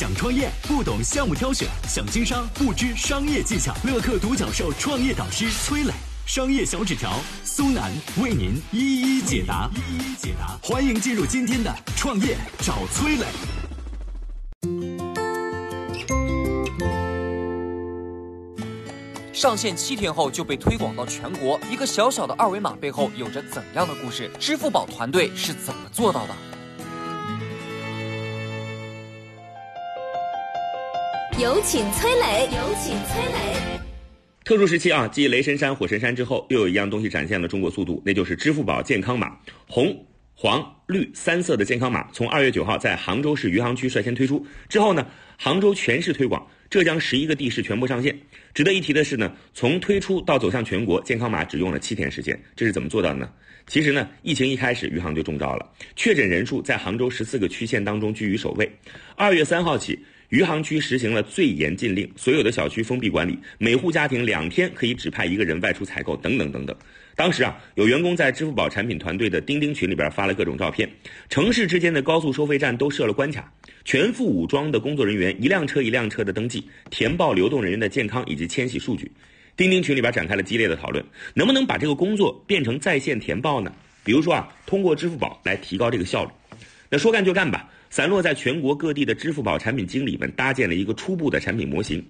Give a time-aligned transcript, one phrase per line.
[0.00, 3.74] 想创业不懂项目挑选，想经商不知商业技巧。
[3.84, 5.92] 乐客独角兽创业导师崔磊，
[6.24, 9.68] 商业小纸条苏南为您一一解答。
[9.74, 13.26] 一一解答，欢迎进入今天的创业找崔磊。
[19.34, 24.30] 上线七天后就被推广到全国，一个小小的二维码背后有着怎样的故事？
[24.40, 26.34] 支付宝团队是怎么做到的？
[31.40, 33.80] 有请崔磊，有请崔磊。
[34.44, 45.06] 特殊时期啊，继雷神山、火神山之后，又有一样东西展现了中国速度，那就是支付宝健康码，红、黄、绿三色的健康码，从二月九号在杭州市余杭区率先推出，之后呢，
[45.38, 48.14] 杭州全市推广，浙江十一个地市全部上线。
[48.52, 53.30] 值得一提的是呢，从推出到走向全国，健康码只用了七天时间，这是怎么做到的呢？
[53.66, 58.70] 其实呢，疫情一开始，余杭就中招了，确诊人数在杭州十四个区县当中居于首位。
[59.16, 59.98] 二月三号起。
[60.30, 66.76] 余杭区实行了最严禁令，所有的小区封闭管理，每户家庭两天可以只派一个人外出采购，等等等等。
[67.16, 70.88] 当时啊，有员工在支付宝产品团队的钉钉群里边发了各种照片，
[71.28, 73.52] 城市之间的高速收费站都设了关卡，
[73.84, 79.10] 全副武装的工作人员一辆车一辆车的登记、填报流动人员的健康以及迁徙数据。
[79.56, 83.72] 钉钉群里边展开了激烈的讨论，能不能把这个工作变成在线填报呢？
[84.04, 86.30] 比如说啊，通过支付宝来提高这个效率。
[86.88, 87.68] 那说干就干吧。
[87.90, 92.02] 散落在全国各地的支付宝产品经理们搭建了一个初步的产品模型。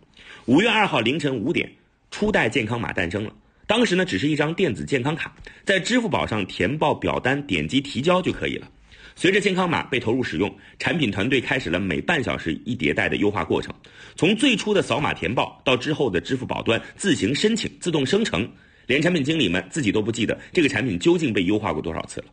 [0.44, 1.72] 五月二号凌晨五点，
[2.10, 3.32] 初代健康码诞生了。
[3.66, 8.68] 当时呢，只是一张电子健康卡，在支付宝上填报表单，点击提交就可以了。
[9.16, 13.74] 随着健康码被投入使用，产品团队开始了每半小时一迭代的优化过程。
[14.16, 18.46] 从最初的扫码填报，到之后的支付宝端自行申请、自动生成，
[18.86, 22.26] 连产品经理们自己都不记得这个产品究竟被优化过多少次了。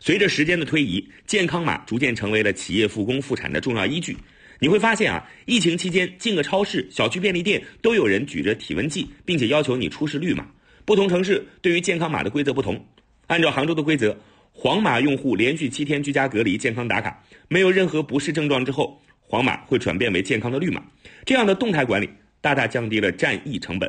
[0.00, 4.16] 随着时间的推移，健康码逐渐成为了企业复工复产的重要依据。
[4.60, 10.46] 你会发现啊，疫情期间进个超市、小区便利店都有人举着体温计，并且要求你出示绿码。
[10.84, 12.84] 不同城市对于健康码的规则不同。
[13.26, 14.18] 按照杭州的规则，
[14.52, 20.82] 黄码用户连续七天居家隔离、健康打卡，没有任何不适症状之后，黄码会转变为健康的绿码。
[21.24, 22.08] 这样的动态管理
[22.40, 23.88] 大大降低了战疫成本。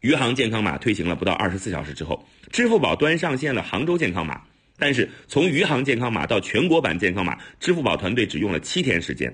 [0.00, 4.42] 余杭健康码推行了不到二十四小时之后，支付宝端上线了杭州健康码。
[4.80, 9.32] 但是从余杭健康码到全国版健康码，支付宝团队只用了七天时间。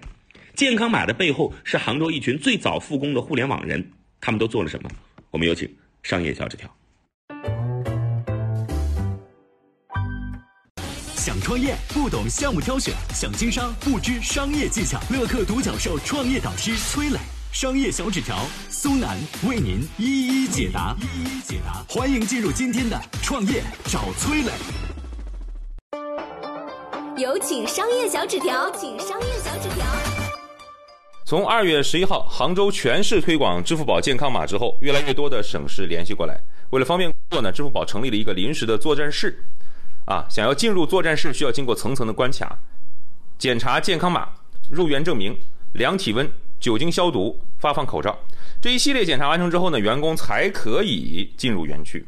[0.55, 3.89] 健康码的背后是杭州一群最早复工的互联网人，
[4.21, 4.91] 他们都做了什么？
[5.31, 6.69] 我们有请商业小纸条。
[11.15, 15.01] 想创业不懂项目挑选，想经商不知商业技巧。
[15.11, 17.19] 乐客独角兽创业导师崔磊，
[17.53, 20.97] 商业小纸条苏南为您一一解答。
[21.01, 24.51] 一一解答，欢迎进入今天的创业找崔磊。
[27.17, 29.87] 有请商业小纸条，请商业小纸条。
[31.25, 36.39] 从二月十一号杭州全市推广支付宝健康码之后，越来越多的省市联系过来，
[36.69, 39.43] 为了方便工作呢，支付宝成立了一个临时的作战室。
[40.05, 42.59] 啊，想要进入作战室，需要经过层层的关卡，
[43.39, 44.29] 检查健康码、
[44.71, 45.35] 入园证明、
[45.73, 48.15] 量体温、酒精消毒、发放口罩，
[48.61, 52.05] 这一系列检查完成之后呢，员工才可以进入园区。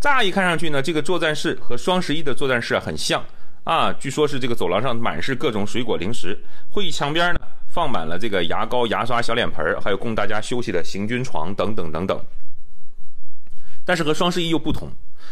[0.00, 3.24] 乍一看上去呢，这个作战室和双十一的作战室啊很像。
[3.64, 6.36] 啊，据说是这个走廊上满是各种水果零食，
[6.68, 12.20] 会议墙边呢放满了这个牙膏、牙刷、小脸盆还有供大家休息的行军床等等等等。
[13.84, 14.90] 但是和双十一又不同，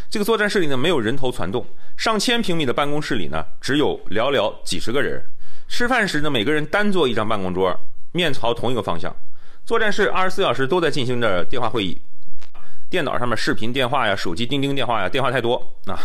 [0.08, 5.24] 这个作战室里呢没有人头攒动，上千平米的办公室里呢只有寥寥几十个人。
[5.66, 7.76] 吃饭时呢每个人单坐一张办公桌，
[8.12, 9.14] 面朝同一个方向。
[9.64, 12.00] 作战室二十四小时都在进行着电话会议。
[12.90, 15.54] 电脑上面视频电话呀，手机钉钉电话呀，电话太多
[15.86, 15.96] 啊，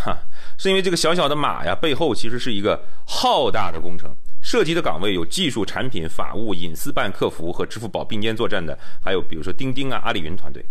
[0.55, 10.63] 是因为这个小小的码呀，背后其实是一个浩大的工程，涉及的岗位有技术、产品、法务、隐私办、客服和支付宝并肩作战的，还有比如说钉钉啊、阿里云团队。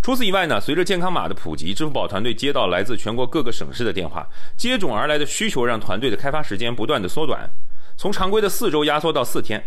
[0.00, 4.26] 除此以外呢，随着健康码的普及，支付宝团队接到来自全国各个省市的电话，
[4.56, 7.50] 接踵而来的需求让团队的开发时间不断的缩短，
[7.98, 9.62] 从常规的四周压缩到四天，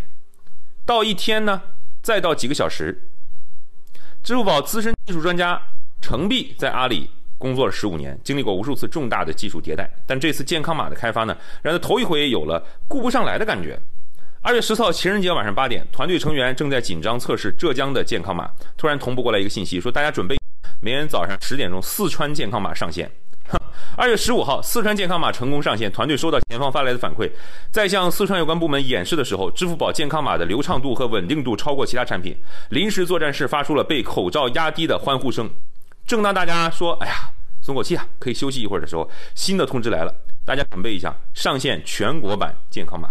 [0.88, 1.62] 到一天呢，
[2.02, 3.07] 再到几个小时。
[4.28, 5.58] 支付宝资深技术专家
[6.02, 13.80] 程璧在阿里工作了十五年，经历过无数次重大的技术迭代，但这次健康码的开发呢，让他头一回有了顾不上来的感觉。
[14.42, 20.36] 二月十四号情人节晚上八点，团队成员正在紧张测试浙江的健康码，突然同步过来一个信息，说大家准备，
[20.82, 23.10] 明天早上十点钟四川健康码上线。
[23.98, 25.92] 二月十五号，四川健康码成功上线。
[25.92, 27.28] 团队收到前方发来的反馈，
[27.72, 32.38] 在向四川有关部门演示的时候，支付宝健康码的流畅度和稳定度超过其他产品。
[32.70, 35.50] 临时作战室发出了被口罩压低的欢呼声。
[36.06, 37.16] 正当大家说“哎呀，
[37.60, 40.14] 松口气啊，可以休息一会儿”的时候，新的通知来了，
[40.46, 43.10] 大家准备一下，上线全国版健康码。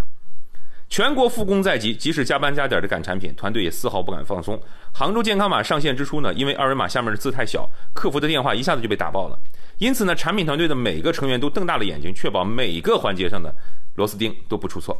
[0.88, 4.56] 全国复工在即，即使加班加点的赶产品，团队也丝毫不敢放松。
[4.92, 9.36] 杭州健康码上线之初呢，因为二维码下面的字太小，客服的电话一下子就被打爆了。
[9.78, 13.54] 因此呢，产品团队的每个成员都瞪大了眼睛，确保每个环节上的
[13.96, 14.98] 螺丝钉都不出错。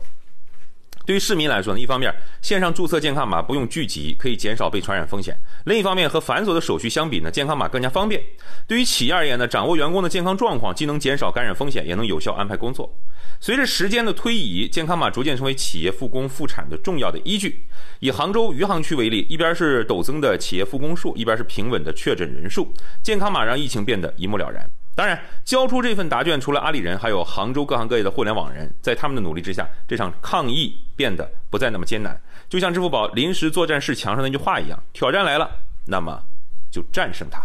[1.07, 2.13] 对于市民来说呢，一方面
[2.43, 5.33] 线上注册健康码不用聚集，可以减少被传染风险；
[5.65, 8.21] 另一方面，和繁琐的手续相比呢，健康码更加方便。
[8.67, 12.93] 对于企业而言呢，掌握员工的健康状况，既能减少感染风险，也能有效安排工作。
[13.39, 17.65] 随着时间的推移，健康码逐渐成为企业复工复产的重要的依据。
[18.01, 22.73] 以杭州余杭区为例，一边是陡增的企业复工数，一边是平稳的确诊人数，
[23.03, 24.69] 健康码让疫情变得一目了然。
[24.97, 32.19] 当然，交出这份答卷，除了阿里人，还有杭州各行各业的互联网人，在他们的努力之下，这场抗疫变得不再那么艰难。
[32.49, 35.51] 就像支付宝临时作战室墙上那句话一样：挑战来了，
[35.87, 36.19] 那么
[36.71, 37.43] 就战胜它。